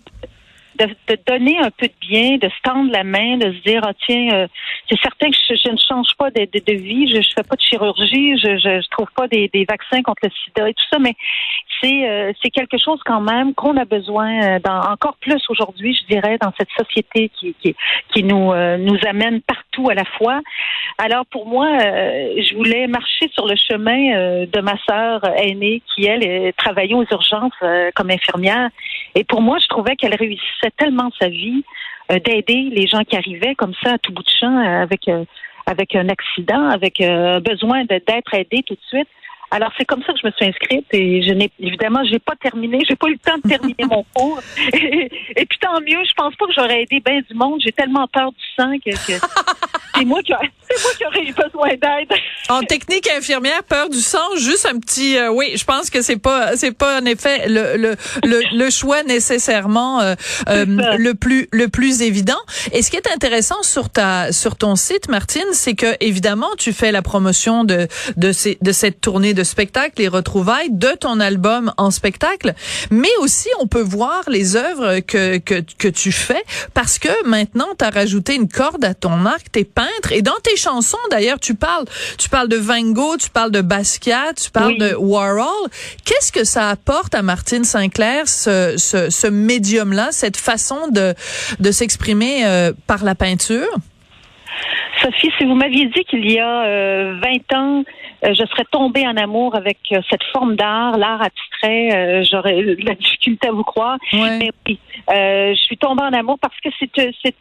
de, 0.78 0.87
de 1.08 1.19
donner 1.26 1.58
un 1.58 1.70
peu 1.70 1.87
de 1.87 1.99
bien, 2.00 2.37
de 2.37 2.49
se 2.49 2.61
tendre 2.62 2.90
la 2.93 3.05
main, 3.05 3.37
de 3.37 3.52
se 3.52 3.62
dire, 3.62 3.82
ah, 3.84 3.93
tiens, 4.06 4.28
euh, 4.32 4.46
c'est 4.88 5.00
certain 5.00 5.31
que 5.31 5.37
je, 5.49 5.55
je 5.55 5.73
ne 5.73 5.76
change 5.76 6.14
pas 6.19 6.31
de, 6.31 6.40
de, 6.52 6.62
de 6.64 6.78
vie, 6.78 7.11
je 7.11 7.19
ne 7.19 7.23
fais 7.23 7.43
pas 7.49 7.56
de 7.56 7.61
chirurgie, 7.61 8.38
je 8.38 8.56
je 8.58 8.88
trouve 8.90 9.08
pas 9.17 9.28
des, 9.28 9.49
des 9.49 9.64
vaccins 9.64 10.02
contre 10.02 10.23
le 10.25 10.31
sida 10.44 10.69
et 10.69 10.75
tout 10.75 10.84
ça, 10.93 10.99
mais 10.99 11.14
c'est 11.81 12.08
euh, 12.08 12.32
c'est 12.43 12.50
quelque 12.50 12.78
chose 12.78 13.00
quand 13.05 13.20
même 13.20 13.55
qu'on 13.55 13.76
a 13.76 13.84
besoin 13.84 14.43
euh, 14.43 14.58
dans, 14.62 14.81
encore 14.81 15.17
plus 15.20 15.43
aujourd'hui, 15.49 15.94
je 15.94 16.14
dirais, 16.14 16.38
dans 16.40 16.52
cette 16.58 16.70
société 16.76 17.31
qui, 17.38 17.55
qui, 17.61 17.75
qui 18.12 18.22
nous, 18.22 18.52
euh, 18.52 18.76
nous 18.76 18.99
amène 19.08 19.40
partout 19.43 19.88
à 19.90 19.94
la 19.94 20.05
fois. 20.05 20.40
Alors 20.98 21.26
pour 21.26 21.46
moi, 21.46 21.66
euh, 21.66 22.40
je 22.43 22.54
voulais 22.56 22.87
marcher 22.87 23.28
sur 23.34 23.46
le 23.46 23.54
chemin 23.54 24.14
euh, 24.14 24.46
de 24.46 24.60
ma 24.60 24.78
sœur 24.88 25.20
aînée 25.37 25.82
qui, 25.94 26.06
elle, 26.06 26.52
travaillait 26.54 26.94
aux 26.94 27.04
urgences 27.10 27.52
euh, 27.62 27.90
comme 27.94 28.10
infirmière. 28.10 28.70
Et 29.14 29.22
pour 29.22 29.43
moi, 29.43 29.58
je 29.58 29.66
trouvais 29.66 29.94
qu'elle 29.96 30.14
réussissait 30.14 30.70
tellement 30.78 31.10
sa 31.20 31.28
vie 31.28 31.64
euh, 32.10 32.19
d'aider 32.20 32.70
les 32.70 32.87
gens 32.87 33.02
qui 33.04 33.16
arrivaient 33.16 33.54
comme 33.54 33.75
ça 33.82 33.94
à 33.94 33.98
tout 33.98 34.12
bout 34.12 34.22
de 34.22 34.31
champ 34.40 34.56
euh, 34.58 34.82
avec, 34.82 35.08
euh, 35.08 35.25
avec 35.66 35.94
un 35.96 36.08
accident, 36.08 36.69
avec 36.69 37.00
euh, 37.00 37.40
besoin 37.40 37.84
d'être 37.84 38.32
aidé 38.32 38.62
tout 38.64 38.75
de 38.75 38.87
suite. 38.88 39.08
Alors 39.50 39.70
c'est 39.78 39.84
comme 39.84 40.02
ça 40.02 40.12
que 40.12 40.19
je 40.20 40.26
me 40.26 40.32
suis 40.32 40.46
inscrite 40.46 40.86
et 40.93 41.22
je 41.22 41.32
n'ai 41.32 41.50
évidemment 41.60 42.03
j'ai 42.05 42.19
pas 42.19 42.34
terminé, 42.34 42.81
j'ai 42.88 42.96
pas 42.96 43.06
eu 43.06 43.12
le 43.12 43.19
temps 43.19 43.38
de 43.43 43.48
terminer 43.48 43.84
mon 43.88 44.05
cours. 44.15 44.41
Et, 44.72 45.08
et 45.36 45.46
puis 45.46 45.58
tant 45.60 45.81
mieux, 45.81 46.03
je 46.05 46.12
pense 46.17 46.34
pas 46.34 46.46
que 46.46 46.53
j'aurais 46.53 46.82
aidé 46.82 47.00
bien 47.00 47.20
du 47.20 47.34
monde. 47.34 47.60
J'ai 47.65 47.72
tellement 47.72 48.06
peur 48.08 48.32
du 48.32 48.44
sang 48.56 48.72
que, 48.84 48.91
que 48.91 49.19
c'est 49.96 50.82
moi 50.82 50.91
qui 50.96 51.06
aurais 51.06 51.22
eu 51.24 51.32
besoin 51.32 51.69
d'aide. 51.70 52.19
En 52.48 52.62
technique 52.62 53.08
infirmière, 53.17 53.62
peur 53.65 53.88
du 53.88 54.00
sang, 54.00 54.36
juste 54.36 54.67
un 54.67 54.79
petit, 54.79 55.17
euh, 55.17 55.31
oui, 55.31 55.53
je 55.56 55.65
pense 55.65 55.91
que 55.91 56.03
c'est 56.03 56.17
pas, 56.17 56.56
c'est 56.56 56.72
pas 56.72 57.00
en 57.00 57.05
effet 57.05 57.48
le 57.48 57.76
le 57.76 57.96
le, 58.24 58.43
le 58.53 58.70
choix 58.70 59.03
nécessairement 59.03 60.00
euh, 60.00 60.15
euh, 60.48 60.65
le 60.67 61.15
plus 61.15 61.48
le 61.53 61.69
plus 61.69 62.03
évident. 62.03 62.38
Et 62.72 62.82
ce 62.82 62.91
qui 62.91 62.96
est 62.96 63.10
intéressant 63.12 63.62
sur 63.62 63.91
ta 63.91 64.32
sur 64.32 64.56
ton 64.56 64.76
site, 64.76 65.08
Martine, 65.08 65.46
c'est 65.53 65.74
que 65.74 65.96
évidemment 66.00 66.50
tu 66.58 66.72
fais 66.72 66.93
la 66.93 67.03
promotion 67.03 67.65
de 67.65 67.88
de 68.17 68.32
ces 68.32 68.58
de 68.60 68.72
cette 68.72 69.00
tournée 69.00 69.34
de 69.34 69.44
spectacle, 69.44 69.94
les 69.98 70.08
retrouvailles 70.08 70.70
de 70.70 70.91
ton 70.98 71.20
album 71.20 71.72
en 71.76 71.91
spectacle, 71.91 72.55
mais 72.91 73.15
aussi 73.20 73.48
on 73.60 73.67
peut 73.67 73.82
voir 73.82 74.22
les 74.29 74.56
œuvres 74.56 75.00
que 75.00 75.38
que 75.38 75.62
que 75.79 75.88
tu 75.88 76.12
fais 76.12 76.43
parce 76.74 76.98
que 76.98 77.26
maintenant 77.26 77.69
tu 77.79 77.84
as 77.84 77.91
rajouté 77.91 78.34
une 78.34 78.48
corde 78.48 78.84
à 78.84 78.94
ton 78.94 79.26
arc, 79.26 79.50
t'es 79.53 79.65
peintre 79.65 79.85
et 80.10 80.22
dans 80.22 80.38
tes 80.43 80.56
chansons 80.56 80.98
d'ailleurs 81.10 81.40
tu 81.40 81.55
parles 81.55 81.84
tu 82.19 82.28
parles 82.28 82.48
de 82.48 82.56
Van 82.56 82.82
Gogh, 82.93 83.19
tu 83.19 83.31
parles 83.31 83.50
de 83.50 83.60
Basquiat, 83.60 84.34
tu 84.34 84.50
parles 84.50 84.72
Oui. 84.72 84.78
de 84.78 84.94
Warhol. 84.94 85.69
Qu'est-ce 86.05 86.32
que 86.32 86.44
ça 86.44 86.70
apporte 86.70 87.14
à 87.14 87.22
Martine 87.22 87.64
Sinclair 87.64 88.28
ce 88.28 88.74
ce, 88.76 89.10
ce 89.10 89.26
médium 89.26 89.93
là, 89.93 90.08
cette 90.10 90.36
façon 90.36 90.88
de 90.90 91.14
de 91.60 91.70
s'exprimer 91.70 92.44
euh, 92.46 92.72
par 92.86 93.05
la 93.05 93.14
peinture? 93.14 93.69
Sophie, 95.02 95.31
si 95.38 95.44
vous 95.44 95.55
m'aviez 95.55 95.86
dit 95.86 96.05
qu'il 96.05 96.31
y 96.31 96.38
a 96.38 96.64
euh, 96.64 97.20
20 97.50 97.56
ans, 97.58 97.84
euh, 98.24 98.28
je 98.32 98.44
serais 98.46 98.64
tombée 98.70 99.06
en 99.06 99.16
amour 99.16 99.55
avec 99.55 99.78
euh, 99.93 100.00
cette 100.08 100.22
forme 100.32 100.56
d'art, 100.56 100.96
l'art 100.96 101.20
abstrait, 101.22 102.24
j'aurais 102.24 102.62
de 102.62 102.84
la 102.86 102.94
difficulté 102.94 103.48
à 103.48 103.52
vous 103.52 103.62
croire. 103.64 103.98
Ouais. 104.12 104.38
Mais 104.38 104.50
oui, 104.66 104.78
je 105.08 105.60
suis 105.62 105.76
tombée 105.76 106.02
en 106.02 106.12
amour 106.12 106.38
parce 106.40 106.58
que 106.62 106.70
c'est 106.81 107.34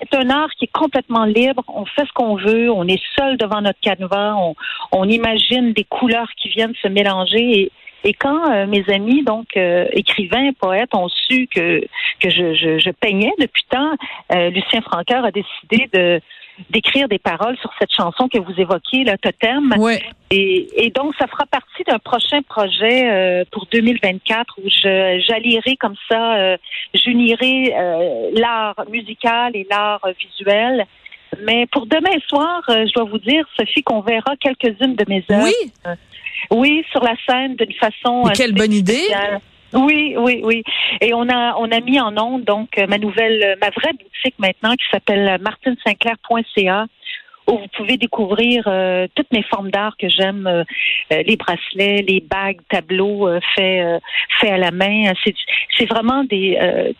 c'est 0.00 0.16
un 0.16 0.30
art 0.30 0.50
qui 0.56 0.64
est 0.64 0.72
complètement 0.72 1.24
libre. 1.24 1.62
On 1.68 1.84
fait 1.84 2.06
ce 2.06 2.12
qu'on 2.12 2.36
veut. 2.36 2.70
On 2.70 2.86
est 2.88 3.02
seul 3.16 3.36
devant 3.36 3.60
notre 3.60 3.80
canevas. 3.80 4.34
On, 4.36 4.54
on 4.92 5.08
imagine 5.08 5.72
des 5.72 5.84
couleurs 5.84 6.30
qui 6.36 6.48
viennent 6.48 6.74
se 6.82 6.88
mélanger. 6.88 7.60
Et 7.60 7.72
Et 8.02 8.14
quand 8.14 8.50
euh, 8.50 8.66
mes 8.66 8.84
amis, 8.88 9.22
donc 9.22 9.48
euh, 9.56 9.86
écrivains, 9.92 10.52
poètes, 10.58 10.94
ont 10.94 11.10
su 11.10 11.46
que 11.54 11.82
que 12.20 12.30
je, 12.30 12.54
je, 12.54 12.78
je 12.78 12.90
peignais 12.90 13.32
depuis 13.38 13.64
tant, 13.68 13.92
euh, 14.32 14.48
Lucien 14.50 14.80
Francoeur 14.80 15.22
a 15.24 15.30
décidé 15.30 15.88
de 15.92 16.20
d'écrire 16.68 17.08
des 17.08 17.18
paroles 17.18 17.56
sur 17.58 17.70
cette 17.78 17.92
chanson 17.92 18.28
que 18.28 18.38
vous 18.38 18.52
évoquiez, 18.58 19.04
le 19.04 19.16
totem. 19.18 19.74
Ouais. 19.78 20.02
Et, 20.30 20.68
et 20.76 20.90
donc, 20.90 21.14
ça 21.18 21.26
fera 21.26 21.46
partie 21.46 21.82
d'un 21.84 21.98
prochain 21.98 22.42
projet 22.42 23.10
euh, 23.10 23.44
pour 23.50 23.66
2024 23.72 24.58
où 24.58 24.68
je 24.68 25.22
j'allierai 25.26 25.76
comme 25.76 25.96
ça, 26.08 26.36
euh, 26.36 26.56
j'unirai 26.94 27.74
euh, 27.76 28.30
l'art 28.34 28.76
musical 28.90 29.56
et 29.56 29.66
l'art 29.70 30.06
visuel. 30.18 30.86
Mais 31.44 31.66
pour 31.66 31.86
demain 31.86 32.18
soir, 32.28 32.62
euh, 32.68 32.86
je 32.86 32.92
dois 32.92 33.04
vous 33.04 33.18
dire, 33.18 33.44
Sophie, 33.56 33.82
qu'on 33.82 34.00
verra 34.00 34.36
quelques-unes 34.36 34.96
de 34.96 35.04
mes 35.08 35.24
œuvres. 35.30 35.44
Oui. 35.44 35.94
Oui, 36.50 36.84
sur 36.90 37.02
la 37.02 37.14
scène 37.28 37.54
d'une 37.56 37.72
façon. 37.74 38.24
Mais 38.26 38.32
quelle 38.32 38.54
bonne 38.54 38.72
idée. 38.72 39.08
Oui, 39.72 40.14
oui, 40.18 40.40
oui. 40.42 40.62
Et 41.00 41.14
on 41.14 41.28
a 41.28 41.54
on 41.56 41.70
a 41.70 41.80
mis 41.80 42.00
en 42.00 42.16
onde 42.18 42.44
donc 42.44 42.76
euh, 42.78 42.86
ma 42.86 42.98
nouvelle, 42.98 43.42
euh, 43.42 43.56
ma 43.60 43.70
vraie 43.70 43.92
boutique 43.92 44.38
maintenant 44.38 44.74
qui 44.74 44.84
s'appelle 44.90 45.40
martinesinclair.ca 45.40 46.86
où 47.46 47.58
vous 47.58 47.68
pouvez 47.76 47.96
découvrir 47.96 48.64
euh, 48.66 49.06
toutes 49.14 49.32
mes 49.32 49.42
formes 49.42 49.70
d'art 49.70 49.96
que 49.96 50.08
j'aime, 50.08 50.46
euh, 50.46 50.62
euh, 51.12 51.22
les 51.26 51.36
bracelets, 51.36 52.02
les 52.06 52.20
bagues, 52.20 52.60
tableaux 52.68 53.28
euh, 53.28 53.40
faits 53.54 53.84
euh, 53.84 53.98
faits 54.40 54.52
à 54.52 54.58
la 54.58 54.70
main. 54.70 55.12
C'est 55.24 55.34
c'est 55.76 55.86
vraiment 55.86 56.24
des 56.24 56.58
euh, 56.60 56.92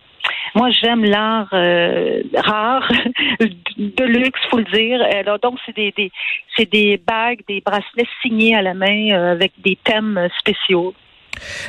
moi, 0.54 0.70
j'aime 0.70 1.04
l'art 1.04 1.48
euh, 1.52 2.22
rare, 2.34 2.90
de 3.40 4.04
luxe, 4.04 4.40
faut 4.50 4.58
le 4.58 4.64
dire. 4.64 5.00
Donc, 5.42 5.58
c'est 5.64 5.74
des, 5.74 6.10
c'est 6.56 6.70
des 6.70 6.98
bagues, 6.98 7.40
des 7.48 7.60
bracelets 7.60 8.08
signés 8.22 8.54
à 8.54 8.62
la 8.62 8.74
main 8.74 9.12
euh, 9.12 9.32
avec 9.32 9.52
des 9.58 9.78
thèmes 9.82 10.18
euh, 10.18 10.28
spéciaux. 10.38 10.94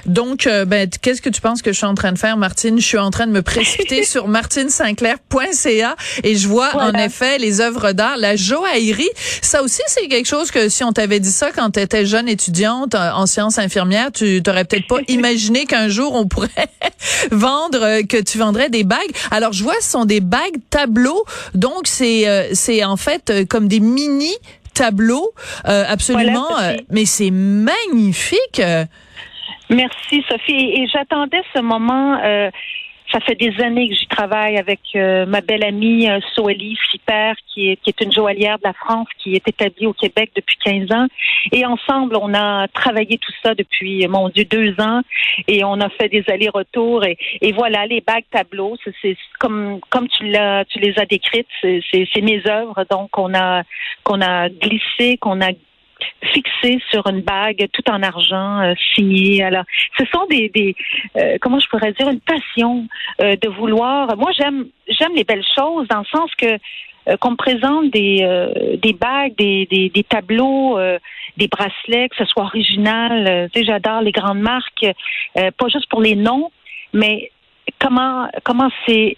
Donc, 0.06 0.48
euh, 0.48 0.66
ben, 0.66 0.90
qu'est-ce 0.90 1.22
que 1.22 1.30
tu 1.30 1.42
penses 1.42 1.62
que 1.62 1.72
je 1.72 1.78
suis 1.78 1.86
en 1.86 1.96
train 1.96 2.12
de 2.12 2.20
faire, 2.20 2.38
Martine? 2.38 2.80
Je 2.80 2.86
suis 2.86 2.98
en 2.98 3.12
train 3.12 3.28
de 3.28 3.32
me 3.32 3.42
précipiter 3.42 4.04
sur 4.06 4.28
martinesinclair.ca 4.28 5.96
et 6.24 6.36
je 6.36 6.48
vois 6.48 6.76
en 6.76 6.94
effet 6.94 7.38
les 7.38 7.62
œuvres 7.62 7.92
d'art, 7.92 8.18
la 8.18 8.36
joaillerie. 8.36 9.10
Ça 9.42 9.64
aussi, 9.64 9.82
c'est 9.88 10.08
quelque 10.08 10.28
chose 10.28 10.52
que 10.52 10.70
si 10.70 10.84
on 10.84 10.92
t'avait 10.92 11.20
dit 11.20 11.32
ça 11.32 11.52
quand 11.52 11.72
tu 11.72 11.80
étais 11.80 12.06
jeune 12.06 12.28
étudiante 12.28 12.96
euh, 12.96 13.12
en 13.12 13.26
sciences 13.26 13.58
infirmières, 13.58 14.12
tu 14.12 14.42
t'aurais 14.44 14.66
peut-être 14.66 14.88
pas 14.88 15.00
imaginé 15.08 15.66
qu'un 15.66 15.90
jour 15.90 16.16
on 16.16 16.28
pourrait 16.28 16.50
vendre, 17.32 17.84
euh, 17.84 18.04
que 18.04 18.22
tu 18.22 18.38
vendrais 18.38 18.70
des 18.70 18.84
bagues. 18.84 19.00
Alors, 19.32 19.54
je 19.54 19.64
vois, 19.64 19.76
ce 19.82 19.90
sont 19.90 20.06
des 20.06 20.22
bagues 20.22 20.58
tableaux. 20.70 21.24
Donc, 21.54 21.88
c'est 21.88 22.28
euh, 22.28 22.50
c'est 22.54 22.84
en 22.84 22.98
fait 22.98 23.48
comme 23.50 23.68
des 23.68 23.80
mini 23.80 24.32
tableaux, 24.74 25.34
euh, 25.68 25.84
absolument. 25.88 26.48
Voilà, 26.50 26.78
mais 26.90 27.06
c'est 27.06 27.32
magnifique. 27.32 28.62
Euh. 29.72 29.76
Merci, 29.76 30.24
Sophie. 30.30 30.74
Et, 30.82 30.88
j'attendais 30.88 31.42
ce 31.56 31.62
moment. 31.62 32.20
euh, 32.24 32.50
ça 33.12 33.20
fait 33.20 33.36
des 33.36 33.62
années 33.62 33.90
que 33.90 33.96
j'y 33.96 34.08
travaille 34.08 34.58
avec 34.58 34.80
euh, 34.96 35.26
ma 35.26 35.42
belle 35.42 35.66
amie 35.66 36.10
euh, 36.10 36.20
Soélie 36.34 36.78
qui 37.54 37.70
est, 37.70 37.76
qui 37.82 37.90
est 37.90 38.02
une 38.02 38.12
joaillière 38.12 38.58
de 38.58 38.64
la 38.64 38.74
France, 38.74 39.08
qui 39.18 39.36
est 39.36 39.46
établie 39.48 39.86
au 39.86 39.94
Québec 39.94 40.32
depuis 40.36 40.56
15 40.64 40.92
ans. 40.96 41.08
Et 41.52 41.66
ensemble, 41.66 42.16
on 42.22 42.34
a 42.34 42.68
travaillé 42.70 43.18
tout 43.18 43.34
ça 43.44 43.54
depuis, 43.54 44.08
mon 44.08 44.30
Dieu, 44.30 44.46
deux 44.46 44.74
ans. 44.80 45.02
Et 45.48 45.64
on 45.66 45.80
a 45.82 45.90
fait 45.90 46.08
des 46.08 46.24
allers-retours. 46.28 47.04
Et, 47.04 47.18
et 47.42 47.52
voilà, 47.52 47.86
les 47.86 48.02
bagues 48.02 48.24
tableaux, 48.32 48.78
c'est 49.02 49.18
comme 49.40 49.80
comme 49.90 50.08
tu 50.08 50.28
l'as, 50.28 50.64
tu 50.66 50.80
les 50.80 50.98
as 50.98 51.06
décrites, 51.06 51.48
c'est 51.62 52.22
mes 52.22 52.42
œuvres. 52.48 52.86
Donc, 52.90 53.18
on 53.18 53.34
a 53.34 53.64
qu'on 54.04 54.22
a 54.22 54.50
glissé, 54.50 55.18
qu'on 55.18 55.42
a 55.42 55.52
fixé 56.34 56.80
sur 56.90 57.08
une 57.08 57.22
bague 57.22 57.68
tout 57.74 57.90
en 57.90 58.02
argent 58.04 58.62
euh. 58.62 58.74
Alors, 59.44 59.64
ce 59.98 60.06
sont 60.06 60.26
des, 60.30 60.50
des 60.50 60.76
euh, 61.18 61.38
comment 61.42 61.60
je 61.60 61.68
pourrais 61.68 61.92
dire, 61.94 62.10
une 62.10 62.20
passion 62.20 62.88
euh, 63.22 63.36
de 63.36 63.50
vouloir. 63.50 64.16
Moi, 64.18 64.32
j'aime 64.38 64.68
j'aime 64.88 65.14
les 65.16 65.24
belles 65.24 65.46
choses 65.56 65.88
dans 65.88 66.00
le 66.00 66.06
sens 66.06 66.30
que 66.36 66.58
euh, 67.08 67.18
qu'on 67.18 67.32
me 67.32 67.36
présente 67.36 67.90
des 67.92 68.78
des 68.82 68.94
bagues, 68.94 69.36
des, 69.38 69.66
des, 69.66 69.90
des 69.90 70.04
tableaux, 70.04 70.80
des 71.38 71.48
bracelets, 71.48 72.10
que 72.10 72.16
ce 72.18 72.26
soit 72.26 72.44
original. 72.44 73.50
Tu 73.54 73.60
sais, 73.60 73.66
j'adore 73.66 74.02
les 74.02 74.12
grandes 74.12 74.40
marques, 74.40 74.86
pas 75.34 75.68
juste 75.72 75.90
pour 75.90 76.02
les 76.02 76.16
noms, 76.16 76.52
mais 76.94 77.32
comment 77.80 78.28
comment 78.44 78.70
c'est 78.86 79.18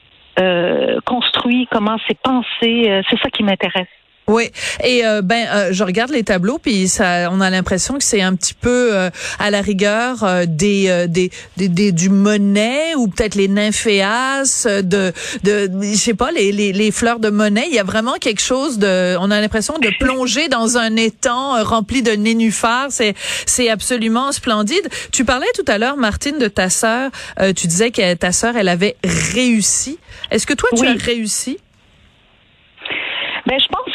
construit, 1.05 1.67
comment 1.71 1.97
c'est 2.07 2.19
pensé. 2.19 3.03
c'est 3.09 3.19
ça 3.21 3.29
qui 3.29 3.43
m'intéresse. 3.43 3.87
Oui, 4.27 4.51
et 4.81 5.05
euh, 5.05 5.21
ben 5.21 5.45
euh, 5.53 5.69
je 5.73 5.83
regarde 5.83 6.09
les 6.11 6.23
tableaux 6.23 6.57
puis 6.57 6.87
ça 6.87 7.29
on 7.29 7.41
a 7.41 7.49
l'impression 7.49 7.97
que 7.97 8.03
c'est 8.05 8.21
un 8.21 8.35
petit 8.35 8.53
peu 8.53 8.95
euh, 8.95 9.09
à 9.37 9.51
la 9.51 9.59
rigueur 9.61 10.23
euh, 10.23 10.45
des, 10.47 10.85
euh, 10.87 11.07
des, 11.07 11.29
des 11.57 11.67
des 11.67 11.91
du 11.91 12.07
Monet 12.09 12.95
ou 12.95 13.09
peut-être 13.09 13.35
les 13.35 13.49
nymphéas 13.49 14.63
euh, 14.65 14.81
de 14.81 15.11
de 15.43 15.69
je 15.81 15.97
sais 15.97 16.13
pas 16.13 16.31
les, 16.31 16.53
les 16.53 16.71
les 16.71 16.91
fleurs 16.91 17.19
de 17.19 17.29
Monet, 17.29 17.65
il 17.67 17.75
y 17.75 17.79
a 17.79 17.83
vraiment 17.83 18.13
quelque 18.13 18.41
chose 18.41 18.79
de 18.79 19.17
on 19.19 19.29
a 19.29 19.41
l'impression 19.41 19.77
de 19.77 19.89
plonger 19.99 20.47
dans 20.47 20.77
un 20.77 20.95
étang 20.95 21.61
rempli 21.63 22.01
de 22.01 22.11
nénuphars, 22.11 22.87
c'est 22.91 23.15
c'est 23.45 23.69
absolument 23.69 24.31
splendide. 24.31 24.87
Tu 25.11 25.25
parlais 25.25 25.47
tout 25.53 25.65
à 25.67 25.77
l'heure 25.77 25.97
Martine 25.97 26.39
de 26.39 26.47
ta 26.47 26.69
sœur, 26.69 27.11
euh, 27.41 27.51
tu 27.51 27.67
disais 27.67 27.91
que 27.91 28.13
ta 28.13 28.31
sœur 28.31 28.55
elle 28.55 28.69
avait 28.69 28.95
réussi. 29.03 29.99
Est-ce 30.31 30.47
que 30.47 30.53
toi 30.53 30.69
tu 30.75 30.87
as 30.87 30.93
réussi? 30.93 31.57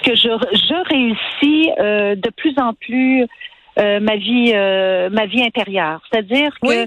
Que 0.08 0.16
je, 0.16 0.28
je 0.28 0.88
réussis 0.88 1.70
euh, 1.78 2.14
de 2.14 2.30
plus 2.30 2.54
en 2.58 2.72
plus 2.74 3.26
euh, 3.78 4.00
ma 4.00 4.16
vie 4.16 4.52
euh, 4.54 5.08
ma 5.10 5.26
vie 5.26 5.42
intérieure. 5.42 6.00
C'est-à-dire 6.10 6.50
que 6.62 6.68
Oui. 6.68 6.86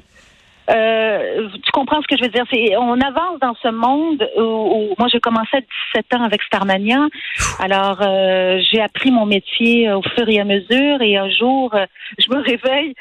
tu 1.66 1.72
comprends 1.72 2.02
ce 2.02 2.08
que 2.08 2.18
je 2.18 2.24
veux 2.24 2.30
dire? 2.30 2.46
C'est 2.52 2.76
on 2.78 3.00
avance 3.02 3.40
dans 3.42 3.56
ce 3.62 3.68
monde 3.70 4.28
où, 4.38 4.42
où- 4.42 4.96
moi 4.98 5.08
j'ai 5.12 5.20
commencé 5.20 5.58
à 5.58 5.62
17 5.94 6.14
ans 6.16 6.24
avec 6.24 6.42
Starmania. 6.44 7.08
Alors 7.60 8.00
j'ai 8.72 8.82
appris 8.82 9.12
mon 9.12 9.26
métier 9.26 9.92
au 9.92 10.02
fur 10.02 10.28
et 10.30 10.40
à 10.40 10.46
mesure 10.46 11.02
et 11.02 11.18
un 11.18 11.30
jour 11.30 11.74
je 12.18 12.28
me 12.34 12.42
réveille. 12.42 12.94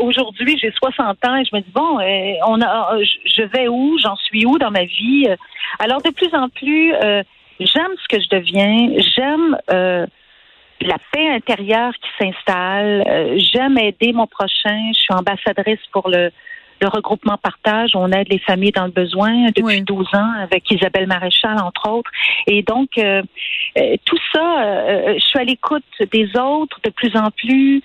Aujourd'hui 0.00 0.58
j'ai 0.60 0.70
60 0.72 1.24
ans 1.26 1.36
et 1.36 1.44
je 1.44 1.54
me 1.56 1.60
dis 1.60 1.72
bon 1.74 1.98
on 2.46 2.60
a 2.60 2.98
je- 3.02 3.42
vais 3.54 3.68
où? 3.68 3.98
J'en 4.02 4.16
suis 4.16 4.44
où 4.46 4.58
dans 4.58 4.70
ma 4.70 4.84
vie? 4.84 5.26
Alors 5.78 6.00
de 6.02 6.10
plus 6.10 6.32
en 6.34 6.48
plus 6.48 6.92
j'aime 7.60 7.92
ce 8.02 8.16
que 8.16 8.22
je 8.22 8.28
deviens. 8.36 8.88
J'aime 9.14 9.56
euh, 9.70 10.06
la 10.80 10.96
paix 11.12 11.28
intérieure 11.28 11.92
qui 11.94 12.24
s'installe. 12.24 13.04
Euh, 13.06 13.38
J'aime 13.38 13.78
aider 13.78 14.12
mon 14.12 14.26
prochain. 14.26 14.90
Je 14.92 14.98
suis 14.98 15.14
ambassadrice 15.14 15.80
pour 15.92 16.08
le, 16.08 16.30
le 16.80 16.88
regroupement 16.88 17.38
partage. 17.38 17.92
On 17.94 18.10
aide 18.12 18.28
les 18.30 18.38
familles 18.38 18.72
dans 18.72 18.84
le 18.84 18.90
besoin 18.90 19.46
depuis 19.46 19.62
Oui. 19.62 19.82
12 19.82 20.06
ans 20.14 20.32
avec 20.42 20.70
Isabelle 20.70 21.06
Maréchal, 21.06 21.58
entre 21.60 21.88
autres. 21.90 22.10
Et 22.46 22.62
donc, 22.62 22.90
euh, 22.98 23.22
euh, 23.78 23.96
tout 24.04 24.18
ça, 24.32 24.62
euh, 24.62 25.14
je 25.14 25.24
suis 25.24 25.38
à 25.38 25.44
l'écoute 25.44 25.84
des 26.12 26.28
autres 26.36 26.80
de 26.84 26.90
plus 26.90 27.16
en 27.16 27.30
plus. 27.30 27.82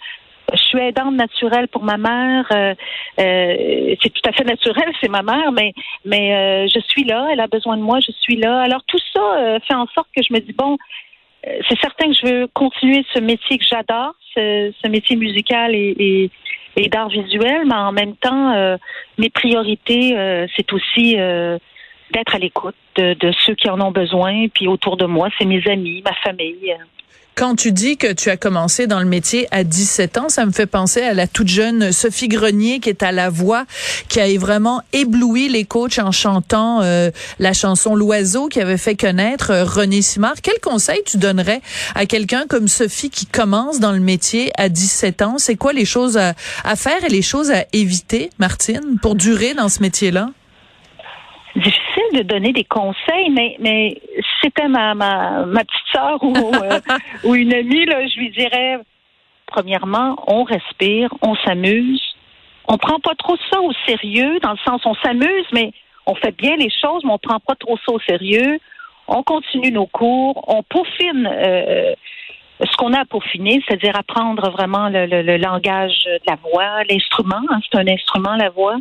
Je 0.54 0.62
suis 0.64 0.80
aidante 0.80 1.16
naturelle 1.16 1.68
pour 1.68 1.84
ma 1.84 1.98
mère. 1.98 2.46
Euh, 2.52 2.74
euh, 3.20 3.96
c'est 4.02 4.10
tout 4.10 4.22
à 4.28 4.32
fait 4.32 4.44
naturel, 4.44 4.92
c'est 5.02 5.10
ma 5.10 5.22
mère, 5.22 5.52
mais 5.52 5.74
mais 6.06 6.36
euh, 6.36 6.68
je 6.74 6.80
suis 6.80 7.04
là. 7.04 7.28
Elle 7.32 7.40
a 7.40 7.48
besoin 7.48 7.78
de 7.78 7.82
moi, 7.82 8.00
je 8.00 8.12
suis 8.20 8.38
là. 8.38 8.62
Alors 8.62 8.84
tout 8.88 9.00
ça 9.14 9.60
fait 9.68 9.76
en 9.76 9.88
sorte 9.88 10.08
que 10.16 10.24
je 10.24 10.34
me 10.34 10.40
dis 10.40 10.54
bon, 10.54 10.78
c'est 11.44 11.80
certain 11.80 12.08
que 12.08 12.14
je 12.14 12.26
veux 12.26 12.48
continuer 12.48 13.06
ce 13.14 13.20
métier 13.20 13.58
que 13.58 13.66
j'adore, 13.66 14.14
ce, 14.36 14.88
métier 14.88 15.16
musical 15.16 15.74
et, 15.74 16.30
et, 16.76 16.90
d'art 16.90 17.10
visuel, 17.10 17.64
mais 17.66 17.76
en 17.76 17.92
même 17.92 18.16
temps, 18.16 18.78
mes 19.18 19.30
priorités, 19.30 20.16
c'est 20.56 20.72
aussi 20.74 21.16
d'être 22.12 22.36
à 22.36 22.40
l'écoute 22.40 22.76
de, 22.96 23.14
de 23.14 23.32
ceux 23.46 23.56
qui 23.56 23.70
en 23.70 23.80
ont 23.82 23.92
besoin. 23.92 24.48
Puis 24.54 24.68
autour 24.68 24.98
de 24.98 25.06
moi, 25.06 25.30
c'est 25.38 25.46
mes 25.46 25.66
amis, 25.68 26.02
ma 26.04 26.14
famille. 26.16 26.76
Quand 27.40 27.56
tu 27.56 27.72
dis 27.72 27.96
que 27.96 28.12
tu 28.12 28.30
as 28.30 28.36
commencé 28.36 28.86
dans 28.86 29.00
le 29.00 29.06
métier 29.06 29.48
à 29.52 29.64
17 29.64 30.18
ans, 30.18 30.28
ça 30.28 30.46
me 30.46 30.52
fait 30.52 30.66
penser 30.66 31.04
à 31.04 31.14
la 31.14 31.26
toute 31.26 31.48
jeune 31.48 31.94
Sophie 31.94 32.28
Grenier 32.28 32.82
qui 32.82 32.90
est 32.90 33.02
à 33.02 33.14
la 33.14 33.30
voix, 33.30 33.64
qui 34.10 34.20
a 34.20 34.28
vraiment 34.38 34.82
ébloui 34.92 35.48
les 35.48 35.64
coachs 35.64 36.00
en 36.00 36.12
chantant 36.12 36.82
euh, 36.82 37.12
la 37.40 37.54
chanson 37.54 37.96
L'oiseau 37.96 38.50
qui 38.50 38.60
avait 38.60 38.78
fait 38.78 38.98
connaître 38.98 39.52
euh, 39.52 39.64
René 39.64 40.02
Simard. 40.02 40.36
Quel 40.44 40.60
conseil 40.60 41.00
tu 41.06 41.16
donnerais 41.16 41.62
à 41.96 42.06
quelqu'un 42.06 42.44
comme 42.46 42.68
Sophie 42.68 43.10
qui 43.10 43.26
commence 43.26 43.80
dans 43.80 43.94
le 43.94 44.02
métier 44.02 44.52
à 44.58 44.68
17 44.68 45.22
ans? 45.22 45.36
C'est 45.38 45.56
quoi 45.56 45.72
les 45.72 45.86
choses 45.86 46.18
à, 46.18 46.34
à 46.66 46.76
faire 46.76 47.06
et 47.06 47.10
les 47.10 47.22
choses 47.22 47.52
à 47.52 47.64
éviter, 47.72 48.32
Martine, 48.38 49.00
pour 49.02 49.16
durer 49.16 49.54
dans 49.54 49.70
ce 49.70 49.82
métier-là? 49.82 50.32
difficile 51.56 52.10
de 52.14 52.22
donner 52.24 52.54
des 52.54 52.64
conseils, 52.64 53.30
mais 53.32 53.56
mais 53.60 54.02
c'était 54.42 54.68
ma, 54.68 54.96
ma 54.96 55.46
ma 55.46 55.64
petite 55.64 55.88
sœur 55.92 56.24
ou 56.24 56.36
euh, 56.36 56.80
ou 57.24 57.36
une 57.36 57.54
amie 57.54 57.86
là, 57.86 58.08
je 58.08 58.20
lui 58.20 58.30
dirais 58.32 58.80
premièrement, 59.48 60.16
on 60.28 60.44
respire, 60.44 61.10
on 61.22 61.36
s'amuse, 61.36 62.02
on 62.68 62.78
prend 62.78 63.00
pas 63.00 63.16
trop 63.16 63.36
ça 63.52 63.60
au 63.62 63.72
sérieux 63.88 64.40
dans 64.42 64.52
le 64.52 64.58
sens 64.66 64.82
on 64.86 64.96
s'amuse, 64.96 65.46
mais 65.54 65.72
on 66.06 66.16
fait 66.16 66.36
bien 66.36 66.56
les 66.56 66.70
choses, 66.70 67.04
mais 67.04 67.12
on 67.12 67.18
prend 67.18 67.40
pas 67.40 67.56
trop 67.56 67.78
ça 67.86 67.92
au 67.92 68.00
sérieux. 68.00 68.60
On 69.08 69.24
continue 69.24 69.72
nos 69.72 69.88
cours, 69.88 70.44
on 70.48 70.62
peaufine 70.64 71.28
euh, 71.28 71.94
ce 72.62 72.78
qu'on 72.78 72.94
a 72.94 73.06
pour 73.06 73.24
finir, 73.24 73.62
c'est-à-dire 73.68 73.96
apprendre 73.96 74.50
vraiment 74.52 74.90
le, 74.90 75.06
le, 75.06 75.22
le, 75.22 75.38
langage 75.38 75.94
de 76.06 76.20
la 76.28 76.36
voix, 76.36 76.84
l'instrument, 76.90 77.42
hein, 77.50 77.60
c'est 77.72 77.80
un 77.80 77.88
instrument 77.88 78.36
la 78.36 78.50
voix, 78.50 78.76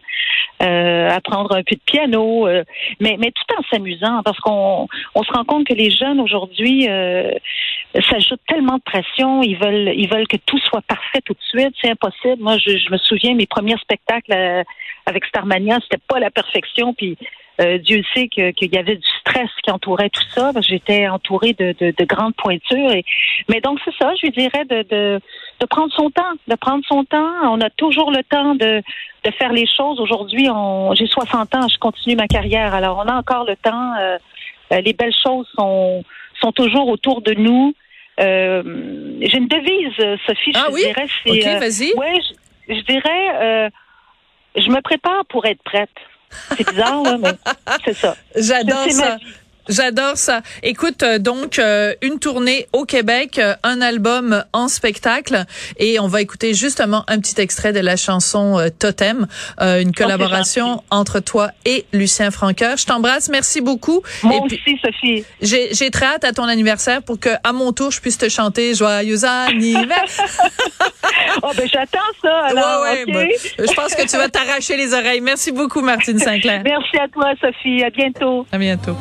euh, 0.62 1.08
apprendre 1.11 1.54
un 1.54 1.62
peu 1.62 1.76
de 1.76 1.80
piano, 1.87 2.47
euh, 2.49 2.64
mais, 3.00 3.16
mais 3.18 3.30
tout 3.30 3.54
en 3.56 3.62
s'amusant, 3.70 4.23
parce 4.25 4.38
qu'on 4.40 4.88
on 5.14 5.23
se 5.23 5.32
rend 5.32 5.44
compte 5.44 5.66
que 5.66 5.75
les 5.75 5.90
jeunes 5.90 6.20
aujourd'hui 6.20 6.88
euh, 6.88 7.30
s'ajoutent 7.95 8.40
tellement 8.47 8.76
de 8.76 8.83
pression, 8.83 9.42
ils 9.42 9.57
veulent 9.57 9.92
ils 9.97 10.09
veulent 10.09 10.28
que 10.28 10.37
tout 10.37 10.59
soit 10.59 10.83
parfait 10.83 11.21
tout 11.25 11.35
de 11.35 11.42
suite, 11.42 11.75
c'est 11.80 11.90
impossible. 11.90 12.42
Moi, 12.42 12.59
je, 12.59 12.76
je 12.76 12.90
me 12.90 12.99
souviens 12.99 13.35
mes 13.35 13.47
premiers 13.47 13.78
spectacles 13.78 14.33
euh, 14.33 14.62
avec 15.07 15.25
Starmania, 15.25 15.78
c'était 15.83 16.02
pas 16.07 16.18
la 16.18 16.30
perfection, 16.30 16.92
puis 16.92 17.16
euh, 17.61 17.78
Dieu 17.78 18.02
sait 18.14 18.28
qu'il 18.28 18.54
y 18.61 18.78
avait 18.78 18.97
du 18.97 19.09
stress 19.21 19.50
qui 19.64 19.71
entourait 19.71 20.11
tout 20.11 20.23
ça. 20.30 20.52
J'étais 20.61 21.09
entourée 21.09 21.54
de, 21.54 21.75
de, 21.80 21.92
de, 21.97 22.04
grandes 22.04 22.37
pointures. 22.37 22.92
Mais 23.49 23.61
donc, 23.61 23.80
c'est 23.85 23.95
ça, 23.99 24.12
je 24.14 24.26
lui 24.26 24.30
dirais 24.30 24.64
de, 24.64 24.83
de, 24.83 25.21
de, 25.61 25.66
prendre 25.66 25.92
son 25.92 26.11
temps, 26.11 26.35
de 26.47 26.54
prendre 26.54 26.85
son 26.87 27.04
temps. 27.04 27.33
On 27.45 27.61
a 27.61 27.71
toujours 27.71 28.12
le 28.12 28.23
temps 28.23 28.54
de, 28.54 28.80
de 29.25 29.30
faire 29.33 29.52
les 29.52 29.66
choses. 29.66 29.99
Aujourd'hui, 29.99 30.49
j'ai 30.95 31.07
60 31.07 31.54
ans, 31.57 31.66
je 31.68 31.78
continue 31.78 32.14
ma 32.14 32.28
carrière. 32.28 32.75
Alors, 32.75 33.02
on 33.04 33.09
a 33.09 33.16
encore 33.16 33.45
le 33.45 33.57
temps. 33.57 33.95
Euh, 33.99 34.18
euh, 34.73 34.80
les 34.80 34.92
belles 34.92 35.14
choses 35.23 35.49
sont, 35.57 36.04
sont 36.40 36.52
toujours 36.52 36.88
autour 36.88 37.23
de 37.23 37.35
nous. 37.35 37.75
Euh, 38.21 38.62
j'ai 39.21 39.38
une 39.38 39.49
devise, 39.49 40.18
Sophie, 40.26 40.52
ah 40.54 40.66
je 40.68 40.75
oui? 40.75 40.83
dirais. 40.85 41.07
OK, 41.26 41.61
vas-y. 41.61 41.92
Ouais, 41.95 42.14
je, 42.68 42.75
je 42.75 42.80
dirais, 42.83 43.71
je 44.57 44.68
me 44.71 44.80
prépare 44.80 45.25
pour 45.26 45.47
être 45.47 45.62
prête. 45.62 45.90
C'est 46.57 46.68
bizarre, 46.68 47.02
là, 47.02 47.16
mais 47.18 47.33
c'est 47.85 47.95
ça. 47.95 48.16
J'adore 48.37 48.90
ça. 48.90 49.18
J'adore 49.68 50.16
ça. 50.16 50.40
Écoute, 50.62 51.02
euh, 51.02 51.18
donc 51.18 51.58
euh, 51.58 51.94
une 52.00 52.18
tournée 52.18 52.66
au 52.72 52.84
Québec, 52.84 53.38
euh, 53.38 53.54
un 53.62 53.82
album 53.82 54.42
en 54.54 54.68
spectacle, 54.68 55.44
et 55.76 56.00
on 56.00 56.08
va 56.08 56.22
écouter 56.22 56.54
justement 56.54 57.04
un 57.06 57.20
petit 57.20 57.38
extrait 57.40 57.72
de 57.72 57.80
la 57.80 57.96
chanson 57.96 58.58
Totem, 58.78 59.26
une 59.60 59.92
collaboration 59.92 60.82
entre 60.90 61.20
toi 61.20 61.50
et 61.64 61.84
Lucien 61.92 62.30
Franqueur. 62.30 62.76
Je 62.76 62.87
t'embrasse, 62.87 63.28
merci 63.28 63.60
beaucoup. 63.60 64.02
Moi 64.22 64.37
et 64.37 64.40
aussi, 64.40 64.78
Sophie. 64.82 65.25
J'ai 65.42 65.90
très 65.90 66.06
hâte 66.06 66.25
à 66.25 66.32
ton 66.32 66.44
anniversaire 66.44 67.02
pour 67.02 67.20
que, 67.20 67.30
à 67.44 67.52
mon 67.52 67.72
tour, 67.72 67.90
je 67.90 68.00
puisse 68.00 68.18
te 68.18 68.28
chanter 68.28 68.75
joyeux 68.75 69.25
anniversaire. 69.25 70.26
oh 71.42 71.50
ben 71.57 71.68
j'attends 71.68 71.99
ça. 72.23 72.47
Alors, 72.47 72.83
ouais, 72.83 72.90
ouais, 72.90 73.02
okay. 73.02 73.12
ben, 73.12 73.66
je 73.66 73.75
pense 73.75 73.95
que 73.95 74.07
tu 74.09 74.16
vas 74.16 74.28
t'arracher 74.28 74.76
les 74.76 74.95
oreilles. 74.95 75.21
Merci 75.21 75.52
beaucoup, 75.52 75.80
Martine 75.80 76.18
Sinclair. 76.18 76.62
merci 76.64 76.99
à 76.99 77.09
toi, 77.09 77.33
Sophie. 77.40 77.83
À 77.85 77.90
bientôt. 77.90 78.47
À 78.52 78.59
bientôt. 78.59 78.97